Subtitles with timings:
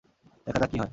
[0.47, 0.89] দেখা যাক কী হয়।